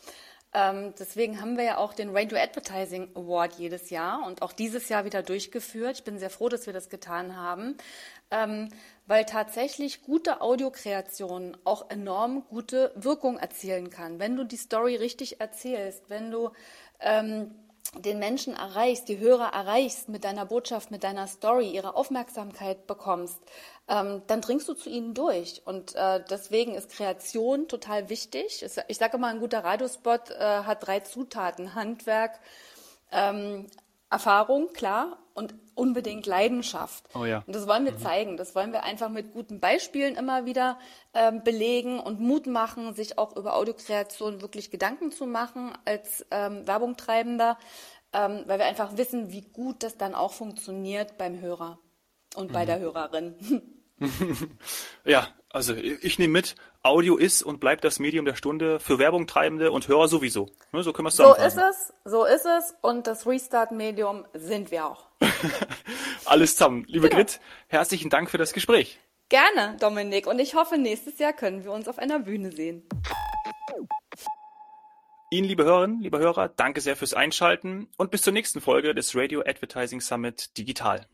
Ähm, 0.55 0.95
deswegen 0.99 1.41
haben 1.41 1.57
wir 1.57 1.65
ja 1.65 1.79
auch 1.79 1.95
den 1.95 2.17
Radio 2.17 2.39
Advertising 2.39 3.11
Award 3.17 3.55
jedes 3.55 3.91
Jahr 3.91 4.25
und 4.25 4.41
auch 4.41 4.53
dieses 4.53 4.89
Jahr 4.89 5.05
wieder 5.05 5.23
durchgeführt. 5.23 5.99
Ich 5.99 6.05
bin 6.05 6.19
sehr 6.19 6.31
froh, 6.31 6.49
dass 6.49 6.67
wir 6.67 6.73
das 6.73 6.89
getan 6.89 7.37
haben, 7.37 7.77
ähm, 8.31 8.69
weil 9.07 9.25
tatsächlich 9.25 10.03
gute 10.03 10.41
Audiokreation 10.41 11.57
auch 11.65 11.91
enorm 11.91 12.45
gute 12.49 12.93
Wirkung 12.95 13.39
erzielen 13.39 13.91
kann. 13.91 14.19
Wenn 14.19 14.37
du 14.37 14.45
die 14.45 14.57
Story 14.57 14.97
richtig 14.97 15.41
erzählst, 15.41 16.09
wenn 16.09 16.31
du 16.31 16.51
ähm, 17.01 17.55
den 17.99 18.19
Menschen 18.19 18.55
erreichst, 18.55 19.09
die 19.09 19.19
Hörer 19.19 19.53
erreichst 19.53 20.09
mit 20.09 20.25
deiner 20.25 20.47
Botschaft, 20.47 20.91
mit 20.91 21.05
deiner 21.05 21.27
Story, 21.27 21.71
ihre 21.71 21.95
Aufmerksamkeit 21.95 22.87
bekommst, 22.87 23.39
ähm, 23.89 24.23
dann 24.27 24.41
dringst 24.41 24.69
du 24.69 24.75
zu 24.75 24.89
ihnen 24.89 25.15
durch. 25.15 25.63
Und 25.65 25.95
äh, 25.95 26.23
deswegen 26.29 26.75
ist 26.75 26.91
Kreation 26.91 27.69
total 27.69 28.09
wichtig. 28.09 28.65
Ich 28.89 28.99
sage 28.99 29.17
immer, 29.17 29.29
ein 29.29 29.41
guter 29.41 29.63
Radiospot 29.63 30.31
äh, 30.31 30.39
hat 30.39 30.87
drei 30.87 31.01
Zutaten. 31.01 31.75
Handwerk, 31.75 32.41
ähm, 33.13 33.67
Erfahrung, 34.11 34.73
klar, 34.73 35.19
und 35.35 35.55
unbedingt 35.75 36.27
Leidenschaft. 36.27 37.05
Oh 37.15 37.25
ja. 37.25 37.43
Und 37.47 37.55
das 37.55 37.67
wollen 37.67 37.85
wir 37.85 37.93
mhm. 37.93 37.99
zeigen. 37.99 38.37
Das 38.37 38.55
wollen 38.55 38.73
wir 38.73 38.85
einfach 38.85 39.09
mit 39.09 39.33
guten 39.33 39.61
Beispielen 39.61 40.15
immer 40.15 40.47
wieder 40.47 40.79
ähm, 41.13 41.43
belegen 41.43 41.99
und 41.99 42.21
Mut 42.21 42.47
machen, 42.47 42.95
sich 42.95 43.19
auch 43.19 43.37
über 43.37 43.57
Audiokreation 43.57 44.41
wirklich 44.41 44.71
Gedanken 44.71 45.11
zu 45.11 45.27
machen 45.27 45.73
als 45.85 46.25
ähm, 46.31 46.67
Werbungtreibender, 46.67 47.59
ähm, 48.13 48.45
weil 48.47 48.59
wir 48.59 48.67
einfach 48.67 48.97
wissen, 48.97 49.33
wie 49.33 49.43
gut 49.43 49.83
das 49.83 49.99
dann 49.99 50.15
auch 50.15 50.33
funktioniert 50.33 51.19
beim 51.19 51.41
Hörer 51.41 51.79
und 52.37 52.53
bei 52.53 52.63
mhm. 52.63 52.67
der 52.67 52.79
Hörerin. 52.79 53.35
ja, 55.05 55.29
also 55.55 55.75
ich 55.75 56.19
nehme 56.19 56.33
mit, 56.33 56.57
Audio 56.83 57.17
ist 57.17 57.43
und 57.43 57.61
bleibt 57.61 57.85
das 57.85 58.01
Medium 58.01 58.25
der 58.25 58.35
Stunde 58.35 58.81
für 58.81 58.99
Werbungtreibende 58.99 59.71
und 59.71 59.87
Hörer 59.87 60.09
sowieso. 60.09 60.51
Ne, 60.73 60.83
so 60.83 60.93
können 60.93 61.07
wir 61.07 61.11
es 61.11 61.17
sagen. 61.17 61.41
So 61.41 61.47
ist 61.47 61.57
es, 61.57 61.93
so 62.05 62.25
ist 62.25 62.45
es 62.45 62.75
und 62.83 63.07
das 63.07 63.25
Restart-Medium 63.25 64.27
sind 64.35 64.73
wir 64.73 64.87
auch. 64.87 65.07
Alles 66.25 66.57
zusammen. 66.57 66.85
Liebe 66.89 67.09
genau. 67.09 67.23
Grit, 67.23 67.41
herzlichen 67.69 68.11
Dank 68.11 68.31
für 68.31 68.39
das 68.39 68.53
Gespräch. 68.53 68.99
Gerne, 69.29 69.77
Dominik. 69.79 70.27
Und 70.27 70.41
ich 70.41 70.55
hoffe, 70.55 70.77
nächstes 70.77 71.19
Jahr 71.19 71.33
können 71.33 71.65
wir 71.65 71.71
uns 71.71 71.87
auf 71.87 71.99
einer 71.99 72.19
Bühne 72.19 72.51
sehen. 72.51 72.83
Ihnen, 75.31 75.47
liebe 75.47 75.65
Hörerinnen, 75.65 76.01
liebe 76.01 76.19
Hörer, 76.19 76.49
danke 76.49 76.81
sehr 76.81 76.97
fürs 76.97 77.15
Einschalten 77.15 77.89
und 77.97 78.11
bis 78.11 78.23
zur 78.23 78.33
nächsten 78.33 78.61
Folge 78.61 78.93
des 78.93 79.15
Radio 79.15 79.41
Advertising 79.41 80.01
Summit 80.01 80.57
Digital. 80.59 81.07